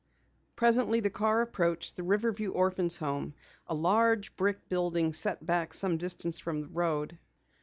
[0.55, 3.35] Presently the car approached the Riverview Orphans' Home,
[3.67, 7.19] a large brick building set back some distance from the road.